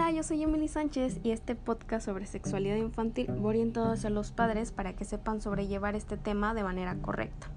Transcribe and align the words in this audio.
Hola, 0.00 0.12
yo 0.12 0.22
soy 0.22 0.44
Emily 0.44 0.68
Sánchez 0.68 1.18
y 1.24 1.32
este 1.32 1.56
podcast 1.56 2.06
sobre 2.06 2.24
sexualidad 2.24 2.76
infantil 2.76 3.28
va 3.44 3.48
orientado 3.48 3.90
hacia 3.90 4.10
los 4.10 4.30
padres 4.30 4.70
para 4.70 4.92
que 4.92 5.04
sepan 5.04 5.40
sobrellevar 5.40 5.96
este 5.96 6.16
tema 6.16 6.54
de 6.54 6.62
manera 6.62 6.94
correcta. 7.02 7.48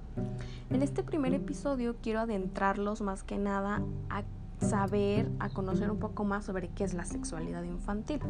En 0.71 0.81
este 0.81 1.03
primer 1.03 1.35
episodio 1.35 1.95
quiero 2.01 2.19
adentrarlos 2.19 3.01
más 3.01 3.21
que 3.21 3.37
nada 3.37 3.83
a 4.09 4.23
saber, 4.59 5.29
a 5.37 5.49
conocer 5.49 5.91
un 5.91 5.99
poco 5.99 6.23
más 6.23 6.43
sobre 6.43 6.69
qué 6.69 6.83
es 6.83 6.95
la 6.95 7.05
sexualidad 7.05 7.61
infantil. 7.61 8.21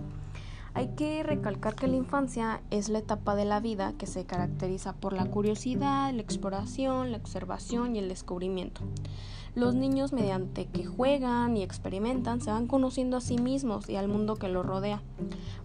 Hay 0.73 0.88
que 0.95 1.21
recalcar 1.23 1.75
que 1.75 1.88
la 1.88 1.97
infancia 1.97 2.61
es 2.71 2.88
la 2.88 2.99
etapa 2.99 3.35
de 3.35 3.43
la 3.43 3.59
vida 3.59 3.93
que 3.97 4.07
se 4.07 4.25
caracteriza 4.25 4.93
por 4.93 5.11
la 5.11 5.25
curiosidad, 5.25 6.13
la 6.13 6.21
exploración, 6.21 7.11
la 7.11 7.17
observación 7.17 7.95
y 7.95 7.99
el 7.99 8.07
descubrimiento. 8.07 8.81
Los 9.53 9.75
niños 9.75 10.13
mediante 10.13 10.67
que 10.67 10.85
juegan 10.85 11.57
y 11.57 11.63
experimentan 11.63 12.39
se 12.39 12.52
van 12.52 12.67
conociendo 12.67 13.17
a 13.17 13.21
sí 13.21 13.38
mismos 13.38 13.89
y 13.89 13.97
al 13.97 14.07
mundo 14.07 14.38
que 14.38 14.47
los 14.47 14.66
rodea. 14.66 15.03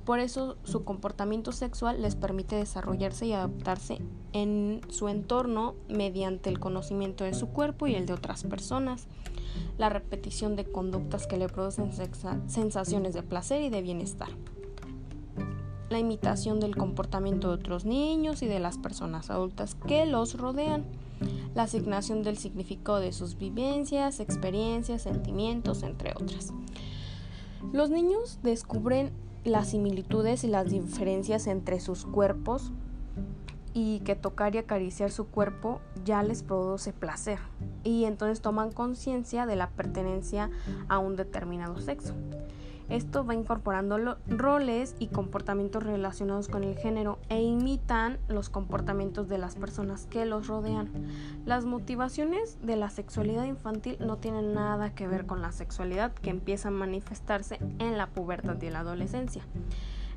Por 0.05 0.19
eso 0.19 0.57
su 0.65 0.83
comportamiento 0.83 1.53
sexual 1.53 2.03
les 2.03 2.17
permite 2.17 2.57
desarrollarse 2.57 3.27
y 3.27 3.33
adaptarse 3.33 4.01
en 4.33 4.81
su 4.89 5.09
entorno 5.09 5.77
mediante 5.89 6.51
el 6.51 6.59
conocimiento 6.59 7.23
de 7.23 7.35
su 7.35 7.47
cuerpo 7.47 7.87
y 7.87 7.95
el 7.95 8.07
de 8.07 8.15
otras 8.15 8.43
personas, 8.43 9.07
la 9.79 9.89
repetición 9.89 10.57
de 10.57 10.65
conductas 10.65 11.29
que 11.29 11.37
le 11.37 11.49
producen 11.49 11.93
sensaciones 12.49 13.15
de 13.15 13.23
placer 13.23 13.63
y 13.63 13.71
de 13.71 13.83
bienestar 13.83 14.31
la 15.89 15.99
imitación 15.99 16.61
del 16.61 16.77
comportamiento 16.77 17.49
de 17.49 17.55
otros 17.55 17.85
niños 17.85 18.43
y 18.43 18.47
de 18.47 18.59
las 18.59 18.79
personas 18.79 19.31
adultas 19.31 19.75
que 19.75 20.07
los 20.07 20.35
rodean, 20.35 20.85
la 21.55 21.65
asignación 21.65 22.23
del 22.23 22.39
significado 22.39 22.99
de 22.99 23.13
sus 23.13 23.39
vivencias, 23.39 24.21
experiencias, 24.21 25.03
sentimientos, 25.03 25.83
entre 25.83 26.13
otras. 26.13 26.53
Los 27.73 27.91
niños 27.91 28.39
descubren 28.43 29.13
las 29.45 29.71
similitudes 29.71 30.45
y 30.45 30.49
las 30.49 30.71
diferencias 30.71 31.47
entre 31.47 31.81
sus 31.81 32.05
cuerpos 32.05 32.73
y 33.75 34.01
que 34.01 34.17
tocar 34.17 34.55
y 34.55 34.59
acariciar 34.59 35.11
su 35.11 35.27
cuerpo 35.27 35.81
ya 36.05 36.23
les 36.23 36.43
produce 36.43 36.93
placer 36.93 37.39
y 37.85 38.05
entonces 38.05 38.41
toman 38.41 38.73
conciencia 38.73 39.47
de 39.47 39.55
la 39.55 39.69
pertenencia 39.71 40.51
a 40.89 40.99
un 40.99 41.15
determinado 41.15 41.79
sexo. 41.79 42.15
Esto 42.89 43.27
va 43.27 43.35
incorporando 43.35 44.17
roles 44.29 44.95
y 45.01 45.09
comportamientos 45.09 45.83
relacionados 45.83 46.49
con 46.49 46.63
el 46.63 46.77
género 46.77 47.19
e 47.29 47.43
imitan 47.43 48.19
los 48.29 48.49
comportamientos 48.49 49.29
de 49.29 49.39
las 49.39 49.57
personas 49.57 50.07
que 50.07 50.25
los 50.25 50.47
rodean. 50.47 50.91
Las 51.45 51.65
motivaciones 51.65 52.59
de 52.63 52.77
la 52.77 52.91
sexualidad 52.91 53.45
infantil 53.45 53.97
no 53.99 54.19
tienen 54.19 54.55
nada 54.55 54.95
que 54.95 55.09
ver 55.09 55.27
con 55.27 55.43
la 55.43 55.51
sexualidad 55.51 56.13
que 56.13 56.31
empieza 56.31 56.69
a 56.69 56.73
manifestarse 56.73 57.59
en 57.79 57.99
la 57.99 58.07
pubertad 58.07 58.61
y 58.63 58.71
la 58.71 58.81
adolescencia 58.81 59.43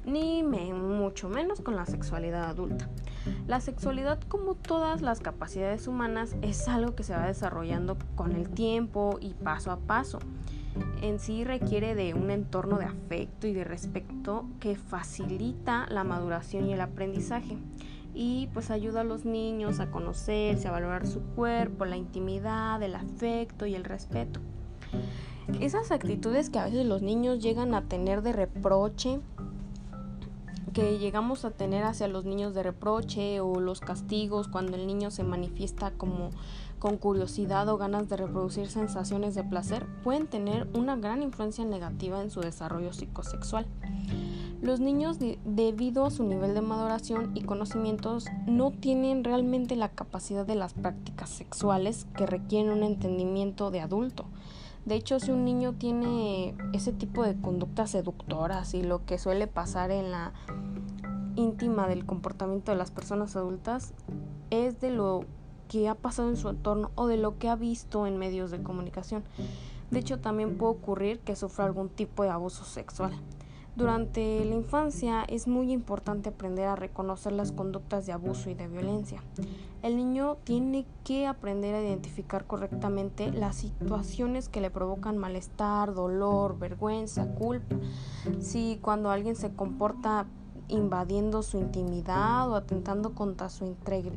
ni 0.05 0.43
mucho 0.43 1.29
menos 1.29 1.61
con 1.61 1.75
la 1.75 1.85
sexualidad 1.85 2.45
adulta. 2.45 2.87
La 3.47 3.61
sexualidad, 3.61 4.19
como 4.27 4.55
todas 4.55 5.01
las 5.01 5.19
capacidades 5.19 5.87
humanas, 5.87 6.35
es 6.41 6.67
algo 6.67 6.95
que 6.95 7.03
se 7.03 7.13
va 7.13 7.27
desarrollando 7.27 7.97
con 8.15 8.31
el 8.31 8.49
tiempo 8.49 9.17
y 9.21 9.33
paso 9.33 9.71
a 9.71 9.77
paso 9.77 10.19
en 11.01 11.19
sí 11.19 11.43
requiere 11.43 11.95
de 11.95 12.13
un 12.13 12.31
entorno 12.31 12.77
de 12.77 12.85
afecto 12.85 13.47
y 13.47 13.53
de 13.53 13.63
respeto 13.63 14.45
que 14.59 14.75
facilita 14.75 15.87
la 15.89 16.03
maduración 16.03 16.67
y 16.67 16.73
el 16.73 16.81
aprendizaje 16.81 17.57
y 18.13 18.47
pues 18.53 18.71
ayuda 18.71 19.01
a 19.01 19.03
los 19.03 19.25
niños 19.25 19.79
a 19.79 19.91
conocerse, 19.91 20.67
a 20.67 20.71
valorar 20.71 21.07
su 21.07 21.21
cuerpo, 21.21 21.85
la 21.85 21.97
intimidad, 21.97 22.81
el 22.81 22.95
afecto 22.95 23.65
y 23.65 23.75
el 23.75 23.83
respeto. 23.83 24.39
Esas 25.59 25.91
actitudes 25.91 26.49
que 26.49 26.59
a 26.59 26.65
veces 26.65 26.85
los 26.85 27.01
niños 27.01 27.41
llegan 27.41 27.73
a 27.73 27.83
tener 27.83 28.21
de 28.21 28.33
reproche, 28.33 29.19
que 30.71 30.97
llegamos 30.97 31.45
a 31.45 31.51
tener 31.51 31.83
hacia 31.83 32.07
los 32.07 32.25
niños 32.25 32.53
de 32.53 32.63
reproche 32.63 33.39
o 33.39 33.59
los 33.59 33.79
castigos 33.79 34.47
cuando 34.47 34.75
el 34.75 34.87
niño 34.87 35.11
se 35.11 35.23
manifiesta 35.23 35.91
como 35.91 36.31
con 36.79 36.97
curiosidad 36.97 37.67
o 37.67 37.77
ganas 37.77 38.07
de 38.09 38.17
reproducir 38.17 38.67
sensaciones 38.67 39.35
de 39.35 39.43
placer 39.43 39.85
pueden 40.03 40.27
tener 40.27 40.67
una 40.73 40.95
gran 40.95 41.21
influencia 41.21 41.65
negativa 41.65 42.21
en 42.21 42.31
su 42.31 42.39
desarrollo 42.39 42.93
psicosexual. 42.93 43.65
Los 44.61 44.81
niños, 44.81 45.17
debido 45.45 46.05
a 46.05 46.11
su 46.11 46.23
nivel 46.23 46.53
de 46.53 46.61
maduración 46.61 47.31
y 47.33 47.43
conocimientos, 47.43 48.25
no 48.45 48.71
tienen 48.71 49.23
realmente 49.23 49.77
la 49.77 49.89
capacidad 49.89 50.45
de 50.45 50.55
las 50.55 50.73
prácticas 50.73 51.29
sexuales 51.29 52.07
que 52.17 52.25
requieren 52.25 52.71
un 52.71 52.83
entendimiento 52.83 53.71
de 53.71 53.79
adulto. 53.79 54.25
De 54.89 54.95
hecho, 54.95 55.19
si 55.19 55.29
un 55.29 55.45
niño 55.45 55.73
tiene 55.73 56.55
ese 56.73 56.91
tipo 56.91 57.23
de 57.23 57.39
conductas 57.39 57.91
seductoras 57.91 58.73
y 58.73 58.81
lo 58.81 59.05
que 59.05 59.19
suele 59.19 59.45
pasar 59.45 59.91
en 59.91 60.09
la 60.09 60.33
íntima 61.35 61.87
del 61.87 62.07
comportamiento 62.07 62.71
de 62.71 62.77
las 62.79 62.89
personas 62.89 63.35
adultas, 63.35 63.93
es 64.49 64.81
de 64.81 64.89
lo 64.89 65.25
que 65.67 65.87
ha 65.87 65.93
pasado 65.93 66.29
en 66.29 66.37
su 66.37 66.49
entorno 66.49 66.89
o 66.95 67.05
de 67.05 67.17
lo 67.17 67.37
que 67.37 67.49
ha 67.49 67.55
visto 67.55 68.07
en 68.07 68.17
medios 68.17 68.49
de 68.49 68.63
comunicación. 68.63 69.23
De 69.91 69.99
hecho, 69.99 70.21
también 70.21 70.57
puede 70.57 70.71
ocurrir 70.71 71.19
que 71.19 71.35
sufra 71.35 71.65
algún 71.65 71.89
tipo 71.89 72.23
de 72.23 72.29
abuso 72.29 72.63
sexual. 72.63 73.13
Durante 73.75 74.43
la 74.43 74.55
infancia 74.55 75.23
es 75.23 75.47
muy 75.47 75.71
importante 75.71 76.29
aprender 76.29 76.67
a 76.67 76.75
reconocer 76.75 77.31
las 77.31 77.51
conductas 77.51 78.05
de 78.05 78.11
abuso 78.11 78.49
y 78.49 78.53
de 78.53 78.67
violencia. 78.67 79.23
El 79.81 79.95
niño 79.95 80.37
tiene 80.43 80.85
que 81.05 81.25
aprender 81.25 81.73
a 81.75 81.81
identificar 81.81 82.45
correctamente 82.45 83.31
las 83.31 83.55
situaciones 83.55 84.49
que 84.49 84.59
le 84.59 84.69
provocan 84.69 85.17
malestar, 85.17 85.93
dolor, 85.93 86.59
vergüenza, 86.59 87.33
culpa. 87.35 87.77
Si 88.41 88.79
cuando 88.81 89.09
alguien 89.09 89.37
se 89.37 89.53
comporta 89.53 90.25
invadiendo 90.69 91.43
su 91.43 91.57
intimidad 91.57 92.49
o 92.49 92.55
atentando 92.55 93.13
contra 93.13 93.49
su 93.49 93.75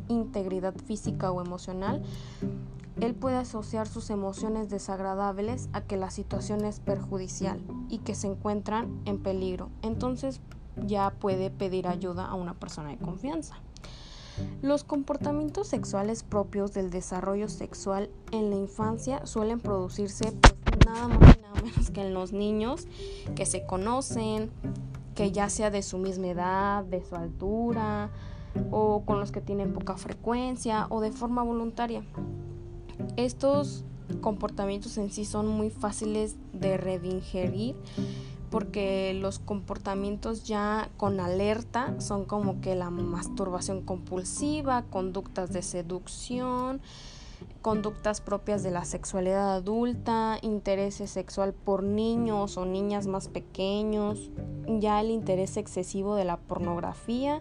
integridad 0.09 0.75
física 0.87 1.33
o 1.33 1.41
emocional, 1.41 2.03
él 3.01 3.15
puede 3.15 3.37
asociar 3.37 3.89
sus 3.89 4.11
emociones 4.11 4.69
desagradables 4.69 5.69
a 5.73 5.81
que 5.81 5.97
la 5.97 6.11
situación 6.11 6.65
es 6.65 6.79
perjudicial 6.79 7.61
y 7.89 7.99
que 7.99 8.15
se 8.15 8.29
encuentran 8.29 9.01
en 9.07 9.23
peligro. 9.23 9.71
Entonces 9.83 10.41
ya 10.87 11.11
puede 11.11 11.51
pedir 11.51 11.89
ayuda 11.89 12.27
a 12.27 12.35
una 12.35 12.55
persona 12.55 12.91
de 12.91 12.99
confianza. 12.99 13.57
Los 14.63 14.85
comportamientos 14.85 15.69
sexuales 15.69 16.23
propios 16.23 16.73
del 16.73 16.91
desarrollo 16.91 17.49
sexual 17.49 18.11
en 18.31 18.51
la 18.51 18.57
infancia 18.57 19.27
suelen 19.27 19.61
producirse 19.61 20.33
pues, 20.33 20.55
nada 20.87 21.09
más 21.09 21.37
y 21.37 21.41
nada 21.43 21.63
menos 21.63 21.91
que 21.91 22.01
en 22.01 22.15
los 22.15 22.33
niños 22.33 22.87
que 23.35 23.47
se 23.47 23.67
conocen, 23.67 24.51
que 25.15 25.33
ya 25.33 25.49
sea 25.49 25.71
de 25.71 25.83
su 25.83 25.99
misma 25.99 26.29
edad, 26.29 26.85
de 26.85 27.05
su 27.05 27.15
altura, 27.17 28.11
o 28.71 29.03
con 29.05 29.21
los 29.21 29.33
que 29.33 29.41
tienen 29.41 29.73
poca 29.73 29.97
frecuencia 29.97 30.87
o 30.91 31.01
de 31.01 31.13
forma 31.13 31.43
voluntaria. 31.43 32.03
Estos 33.17 33.85
comportamientos 34.21 34.99
en 34.99 35.11
sí 35.11 35.25
son 35.25 35.49
muy 35.49 35.71
fáciles 35.71 36.37
de 36.53 36.77
redingerir 36.77 37.77
porque 38.51 39.15
los 39.19 39.39
comportamientos 39.39 40.45
ya 40.45 40.91
con 40.99 41.21
alerta 41.21 41.99
son 41.99 42.27
como 42.27 42.61
que 42.61 42.75
la 42.75 42.91
masturbación 42.91 43.81
compulsiva, 43.81 44.83
conductas 44.91 45.55
de 45.55 45.63
seducción, 45.63 46.83
conductas 47.63 48.21
propias 48.21 48.63
de 48.65 48.73
la 48.73 48.85
sexualidad 48.85 49.55
adulta, 49.55 50.39
interés 50.43 50.97
sexual 50.97 51.55
por 51.55 51.85
niños 51.85 52.57
o 52.57 52.67
niñas 52.67 53.07
más 53.07 53.29
pequeños, 53.29 54.31
ya 54.67 55.01
el 55.01 55.11
interés 55.11 55.57
excesivo 55.57 56.17
de 56.17 56.25
la 56.25 56.37
pornografía, 56.37 57.41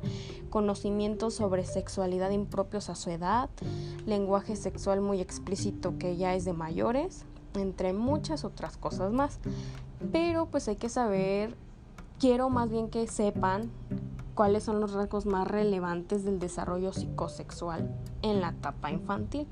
conocimientos 0.52 1.34
sobre 1.34 1.66
sexualidad 1.66 2.30
impropios 2.30 2.90
a 2.90 2.96
su 2.96 3.10
edad, 3.10 3.50
lenguaje 4.06 4.56
sexual 4.56 5.02
muy 5.02 5.20
explícito 5.20 5.98
que 5.98 6.16
ya 6.16 6.36
es 6.36 6.46
de 6.46 6.54
mayores, 6.54 7.26
entre 7.56 7.92
muchas 7.92 8.46
otras 8.46 8.78
cosas 8.78 9.12
más. 9.12 9.40
Pero 10.12 10.46
pues 10.46 10.68
hay 10.68 10.76
que 10.76 10.90
saber, 10.90 11.56
quiero 12.20 12.50
más 12.50 12.70
bien 12.70 12.90
que 12.90 13.08
sepan 13.08 13.72
cuáles 14.36 14.64
son 14.64 14.80
los 14.80 14.94
rasgos 14.94 15.26
más 15.26 15.48
relevantes 15.48 16.24
del 16.24 16.40
desarrollo 16.40 16.94
psicosexual 16.94 17.94
en 18.22 18.42
la 18.42 18.50
etapa 18.50 18.92
infantil. 18.92 19.48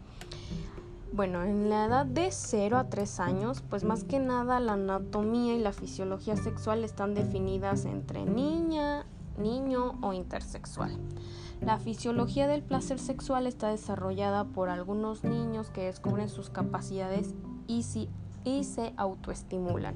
Bueno, 1.12 1.44
en 1.44 1.70
la 1.70 1.86
edad 1.86 2.06
de 2.06 2.32
0 2.32 2.78
a 2.78 2.90
3 2.90 3.20
años, 3.20 3.64
pues 3.68 3.84
más 3.84 4.04
que 4.04 4.20
nada 4.20 4.60
la 4.60 4.74
anatomía 4.74 5.56
y 5.56 5.60
la 5.60 5.74
fisiología 5.74 6.38
sexual 6.38 6.84
están 6.84 7.16
definidas 7.16 7.86
entre 7.86 8.26
niña, 8.26 9.06
niño 9.38 9.98
o 10.02 10.14
intersexual. 10.14 10.98
La 11.62 11.78
fisiología 11.80 12.48
del 12.48 12.62
placer 12.62 13.00
sexual 13.00 13.48
está 13.48 13.70
desarrollada 13.70 14.46
por 14.46 14.70
algunos 14.70 15.24
niños 15.24 15.72
que 15.72 15.86
descubren 15.86 16.30
sus 16.30 16.50
capacidades 16.50 17.34
y, 17.68 17.84
y 18.46 18.64
se 18.64 18.94
autoestimulan. 18.96 19.96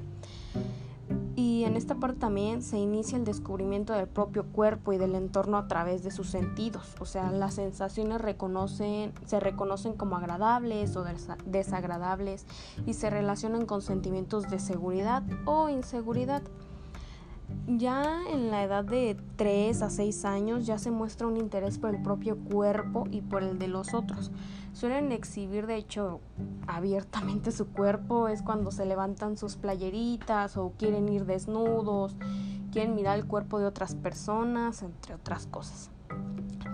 Y 1.36 1.64
en 1.64 1.76
esta 1.76 1.96
parte 1.96 2.20
también 2.20 2.62
se 2.62 2.78
inicia 2.78 3.18
el 3.18 3.24
descubrimiento 3.24 3.92
del 3.92 4.06
propio 4.06 4.44
cuerpo 4.44 4.92
y 4.92 4.98
del 4.98 5.16
entorno 5.16 5.56
a 5.58 5.66
través 5.66 6.04
de 6.04 6.12
sus 6.12 6.28
sentidos. 6.30 6.94
O 7.00 7.06
sea, 7.06 7.32
las 7.32 7.54
sensaciones 7.54 8.20
reconocen, 8.20 9.12
se 9.26 9.40
reconocen 9.40 9.94
como 9.94 10.16
agradables 10.16 10.96
o 10.96 11.04
desagradables 11.44 12.46
y 12.86 12.94
se 12.94 13.10
relacionan 13.10 13.66
con 13.66 13.82
sentimientos 13.82 14.48
de 14.48 14.60
seguridad 14.60 15.24
o 15.44 15.68
inseguridad. 15.68 16.42
Ya 17.66 18.20
en 18.30 18.50
la 18.50 18.62
edad 18.62 18.84
de 18.84 19.16
3 19.36 19.80
a 19.80 19.88
6 19.88 20.26
años 20.26 20.66
ya 20.66 20.76
se 20.76 20.90
muestra 20.90 21.26
un 21.26 21.38
interés 21.38 21.78
por 21.78 21.94
el 21.94 22.02
propio 22.02 22.36
cuerpo 22.36 23.04
y 23.10 23.22
por 23.22 23.42
el 23.42 23.58
de 23.58 23.68
los 23.68 23.94
otros. 23.94 24.30
Suelen 24.74 25.12
exhibir 25.12 25.66
de 25.66 25.76
hecho 25.76 26.20
abiertamente 26.66 27.52
su 27.52 27.68
cuerpo, 27.68 28.28
es 28.28 28.42
cuando 28.42 28.70
se 28.70 28.84
levantan 28.84 29.38
sus 29.38 29.56
playeritas 29.56 30.58
o 30.58 30.72
quieren 30.78 31.08
ir 31.08 31.24
desnudos, 31.24 32.16
quieren 32.70 32.94
mirar 32.94 33.18
el 33.18 33.26
cuerpo 33.26 33.58
de 33.58 33.64
otras 33.64 33.94
personas, 33.94 34.82
entre 34.82 35.14
otras 35.14 35.46
cosas. 35.46 35.90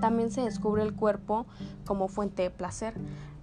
También 0.01 0.33
se 0.33 0.41
descubre 0.41 0.83
el 0.83 0.95
cuerpo 0.97 1.47
como 1.87 2.09
fuente 2.09 2.43
de 2.43 2.51
placer. 2.51 2.95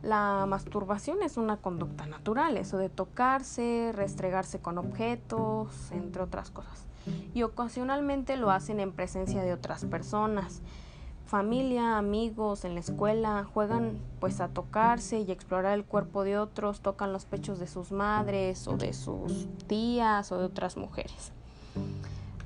La 0.04 0.46
masturbación 0.50 1.24
es 1.24 1.38
una 1.38 1.58
conducta 1.58 2.08
natural, 2.08 2.58
eso 2.58 2.78
de 2.78 2.90
tocarse, 2.90 3.94
restregarse 3.96 4.60
con 4.60 4.78
objetos, 4.78 5.92
entre 5.92 6.24
otras 6.24 6.52
cosas. 6.52 6.88
Y 7.34 7.44
ocasionalmente 7.44 8.38
lo 8.38 8.52
hacen 8.52 8.80
en 8.80 8.92
presencia 8.92 9.42
de 9.42 9.54
otras 9.54 9.86
personas. 9.86 10.62
Familia, 11.26 11.98
amigos, 11.98 12.64
en 12.64 12.74
la 12.74 12.80
escuela, 12.80 13.46
juegan 13.54 13.98
pues 14.20 14.40
a 14.40 14.48
tocarse 14.48 15.20
y 15.20 15.32
explorar 15.32 15.74
el 15.74 15.84
cuerpo 15.84 16.24
de 16.24 16.38
otros, 16.38 16.80
tocan 16.80 17.12
los 17.12 17.26
pechos 17.26 17.60
de 17.60 17.68
sus 17.68 17.92
madres 17.92 18.68
o 18.68 18.78
de 18.78 18.94
sus 18.94 19.48
tías 19.68 20.32
o 20.32 20.38
de 20.38 20.46
otras 20.46 20.78
mujeres. 20.78 21.34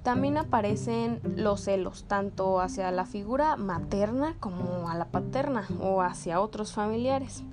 También 0.04 0.38
aparecen 0.38 1.22
los 1.36 1.62
celos, 1.62 2.06
tanto 2.06 2.60
hacia 2.60 2.90
la 2.90 3.06
figura 3.06 3.56
materna 3.56 4.36
como 4.40 4.90
a 4.90 4.96
la 4.96 5.06
paterna 5.06 5.68
o 5.80 6.02
hacia 6.02 6.42
otros 6.42 6.74
familiares. 6.74 7.44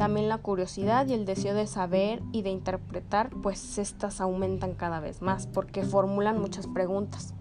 También 0.00 0.30
la 0.30 0.38
curiosidad 0.38 1.06
y 1.08 1.12
el 1.12 1.26
deseo 1.26 1.54
de 1.54 1.66
saber 1.66 2.22
y 2.32 2.40
de 2.40 2.48
interpretar, 2.48 3.28
pues 3.42 3.76
estas 3.76 4.22
aumentan 4.22 4.72
cada 4.72 4.98
vez 4.98 5.20
más 5.20 5.46
porque 5.46 5.82
formulan 5.82 6.40
muchas 6.40 6.66
preguntas, 6.66 7.34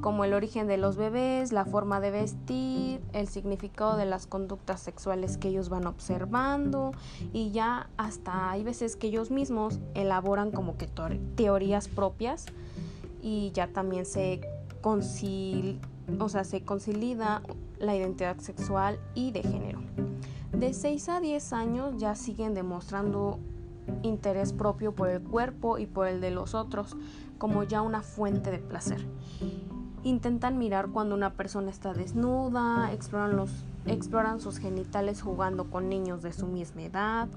como 0.00 0.24
el 0.24 0.32
origen 0.32 0.66
de 0.66 0.76
los 0.76 0.96
bebés, 0.96 1.52
la 1.52 1.64
forma 1.64 2.00
de 2.00 2.10
vestir, 2.10 3.00
el 3.12 3.28
significado 3.28 3.96
de 3.96 4.06
las 4.06 4.26
conductas 4.26 4.80
sexuales 4.80 5.36
que 5.36 5.46
ellos 5.46 5.68
van 5.68 5.86
observando 5.86 6.90
y 7.32 7.52
ya 7.52 7.88
hasta 7.96 8.50
hay 8.50 8.64
veces 8.64 8.96
que 8.96 9.06
ellos 9.06 9.30
mismos 9.30 9.78
elaboran 9.94 10.50
como 10.50 10.76
que 10.76 10.88
teorías 11.36 11.86
propias 11.86 12.46
y 13.22 13.52
ya 13.52 13.68
también 13.68 14.04
se, 14.04 14.40
o 14.82 16.28
sea, 16.28 16.42
se 16.42 16.64
consolida 16.64 17.40
la 17.78 17.94
identidad 17.94 18.38
sexual 18.38 18.98
y 19.14 19.30
de 19.30 19.44
género. 19.44 20.03
De 20.56 20.72
6 20.72 21.08
a 21.08 21.20
10 21.20 21.52
años 21.52 21.94
ya 21.98 22.14
siguen 22.14 22.54
demostrando 22.54 23.40
interés 24.02 24.52
propio 24.52 24.94
por 24.94 25.08
el 25.08 25.20
cuerpo 25.20 25.78
y 25.78 25.86
por 25.86 26.06
el 26.06 26.20
de 26.20 26.30
los 26.30 26.54
otros 26.54 26.96
como 27.38 27.64
ya 27.64 27.82
una 27.82 28.02
fuente 28.02 28.50
de 28.50 28.58
placer. 28.58 29.04
Intentan 30.04 30.56
mirar 30.56 30.90
cuando 30.90 31.14
una 31.14 31.34
persona 31.34 31.70
está 31.70 31.92
desnuda, 31.92 32.92
exploran, 32.92 33.46
exploran 33.86 34.40
sus 34.40 34.58
genitales 34.58 35.22
jugando 35.22 35.70
con 35.70 35.88
niños 35.88 36.22
de 36.22 36.32
su 36.32 36.46
misma 36.46 36.82
edad, 36.82 37.28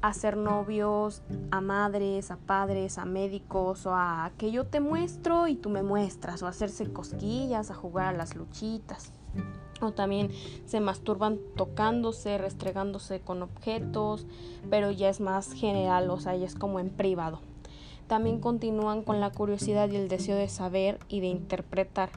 hacer 0.00 0.36
novios 0.36 1.22
a 1.50 1.60
madres, 1.60 2.30
a 2.30 2.36
padres, 2.36 2.96
a 2.96 3.04
médicos 3.04 3.84
o 3.84 3.94
a 3.94 4.30
que 4.38 4.50
yo 4.50 4.66
te 4.66 4.80
muestro 4.80 5.46
y 5.46 5.56
tú 5.56 5.68
me 5.68 5.82
muestras 5.82 6.42
o 6.42 6.46
hacerse 6.46 6.90
cosquillas, 6.90 7.70
a 7.70 7.74
jugar 7.74 8.06
a 8.06 8.16
las 8.16 8.34
luchitas. 8.34 9.12
O 9.80 9.92
también 9.92 10.30
se 10.66 10.80
masturban 10.80 11.38
tocándose, 11.56 12.38
restregándose 12.38 13.20
con 13.20 13.42
objetos, 13.42 14.26
pero 14.68 14.90
ya 14.90 15.08
es 15.08 15.20
más 15.20 15.52
general, 15.52 16.10
o 16.10 16.20
sea, 16.20 16.36
ya 16.36 16.46
es 16.46 16.54
como 16.54 16.80
en 16.80 16.90
privado. 16.90 17.40
También 18.06 18.40
continúan 18.40 19.02
con 19.02 19.20
la 19.20 19.30
curiosidad 19.30 19.88
y 19.90 19.96
el 19.96 20.08
deseo 20.08 20.36
de 20.36 20.48
saber 20.48 20.98
y 21.08 21.20
de 21.20 21.28
interpretar 21.28 22.10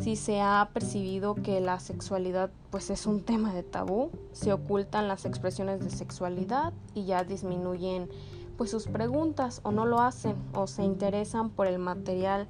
si 0.00 0.16
se 0.16 0.40
ha 0.40 0.70
percibido 0.72 1.34
que 1.34 1.60
la 1.60 1.78
sexualidad 1.78 2.50
pues 2.70 2.90
es 2.90 3.06
un 3.06 3.22
tema 3.22 3.52
de 3.52 3.62
tabú, 3.62 4.10
se 4.32 4.52
ocultan 4.52 5.08
las 5.08 5.26
expresiones 5.26 5.80
de 5.80 5.90
sexualidad 5.90 6.72
y 6.94 7.04
ya 7.04 7.22
disminuyen 7.24 8.08
pues 8.56 8.70
sus 8.70 8.86
preguntas 8.86 9.60
o 9.62 9.72
no 9.72 9.86
lo 9.86 10.00
hacen 10.00 10.36
o 10.54 10.66
se 10.66 10.84
interesan 10.84 11.50
por 11.50 11.66
el 11.66 11.78
material 11.78 12.48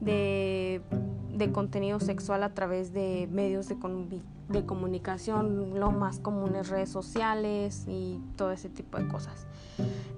de, 0.00 0.82
de 1.36 1.52
contenido 1.52 2.00
sexual 2.00 2.42
a 2.42 2.54
través 2.54 2.92
de 2.92 3.28
medios 3.30 3.68
de, 3.68 3.76
de 4.48 4.64
comunicación, 4.64 5.78
lo 5.78 5.90
más 5.90 6.18
comunes 6.18 6.68
redes 6.68 6.88
sociales 6.88 7.84
y 7.86 8.20
todo 8.36 8.52
ese 8.52 8.68
tipo 8.68 8.98
de 8.98 9.06
cosas. 9.08 9.46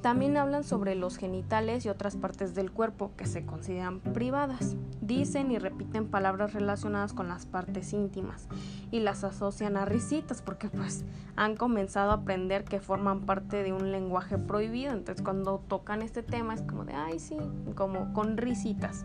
También 0.02 0.36
hablan 0.36 0.62
sobre 0.62 0.94
los 0.94 1.16
genitales 1.16 1.84
y 1.84 1.88
otras 1.88 2.14
partes 2.14 2.54
del 2.54 2.70
cuerpo 2.70 3.10
que 3.16 3.26
se 3.26 3.44
consideran 3.44 3.98
privadas. 3.98 4.76
Dicen 5.00 5.50
y 5.50 5.58
repiten 5.58 6.06
palabras 6.06 6.54
relacionadas 6.54 7.12
con 7.12 7.28
las 7.28 7.46
partes 7.46 7.92
íntimas 7.92 8.46
y 8.92 9.00
las 9.00 9.24
asocian 9.24 9.76
a 9.76 9.84
risitas 9.86 10.40
porque 10.40 10.68
pues 10.68 11.04
han 11.34 11.56
comenzado 11.56 12.12
a 12.12 12.14
aprender 12.14 12.64
que 12.64 12.80
forman 12.80 13.22
parte 13.22 13.64
de 13.64 13.72
un 13.72 13.90
lenguaje 13.90 14.38
prohibido. 14.38 14.92
Entonces 14.92 15.24
cuando 15.24 15.58
tocan 15.66 16.02
este 16.02 16.22
tema 16.22 16.54
es 16.54 16.62
como 16.62 16.84
de, 16.84 16.92
ay 16.92 17.18
sí, 17.18 17.36
como 17.74 18.12
con 18.12 18.36
risitas. 18.36 19.04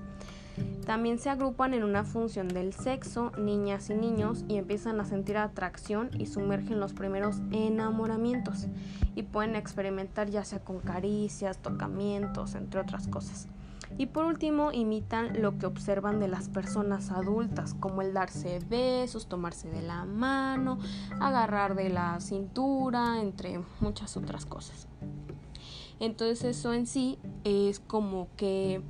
También 0.86 1.18
se 1.18 1.30
agrupan 1.30 1.74
en 1.74 1.84
una 1.84 2.04
función 2.04 2.50
del 2.50 2.74
sexo, 2.74 3.32
niñas 3.38 3.90
y 3.90 3.94
niños, 3.94 4.44
y 4.48 4.58
empiezan 4.58 5.00
a 5.00 5.06
sentir 5.06 5.38
atracción 5.38 6.10
y 6.18 6.26
sumergen 6.26 6.80
los 6.80 6.94
primeros 6.94 7.38
enamoramientos 7.52 8.68
y 9.16 9.24
pueden 9.24 9.56
experimentar 9.56 10.30
ya 10.30 10.44
sea 10.44 10.60
con 10.60 10.80
caricias, 10.80 11.58
tocamientos, 11.60 12.56
entre 12.56 12.82
otras 12.82 13.08
cosas. 13.08 13.48
Y 13.98 14.08
por 14.08 14.26
último, 14.26 14.72
imitan 14.72 15.42
lo 15.42 15.58
que 15.58 15.68
observan 15.68 16.20
de 16.20 16.28
las 16.28 16.50
personas 16.50 17.12
adultas, 17.12 17.76
como 17.76 18.02
el 18.02 18.14
darse 18.14 18.60
besos, 18.68 19.28
tomarse 19.28 19.70
de 19.70 19.84
la 19.84 20.04
mano, 20.06 20.80
agarrar 21.20 21.76
de 21.76 21.90
la 21.90 22.20
cintura, 22.20 23.22
entre 23.22 23.62
muchas 23.80 24.18
otras 24.18 24.46
cosas. 24.46 24.88
Entonces 26.00 26.44
eso 26.44 26.74
en 26.74 26.88
sí 26.88 27.20
es 27.44 27.80
como 27.80 28.28
que 28.36 28.82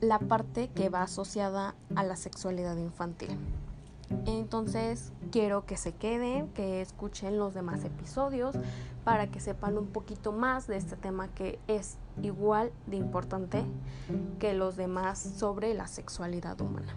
la 0.00 0.18
parte 0.18 0.68
que 0.68 0.88
va 0.88 1.02
asociada 1.02 1.74
a 1.94 2.02
la 2.02 2.16
sexualidad 2.16 2.76
infantil. 2.76 3.30
Entonces 4.26 5.12
quiero 5.30 5.64
que 5.64 5.76
se 5.76 5.92
queden, 5.92 6.48
que 6.48 6.80
escuchen 6.80 7.38
los 7.38 7.54
demás 7.54 7.84
episodios 7.84 8.54
para 9.04 9.28
que 9.28 9.40
sepan 9.40 9.76
un 9.78 9.86
poquito 9.86 10.32
más 10.32 10.66
de 10.66 10.76
este 10.76 10.96
tema 10.96 11.28
que 11.28 11.58
es 11.68 11.96
igual 12.22 12.72
de 12.86 12.96
importante 12.96 13.64
que 14.38 14.54
los 14.54 14.76
demás 14.76 15.18
sobre 15.18 15.74
la 15.74 15.86
sexualidad 15.86 16.60
humana. 16.60 16.94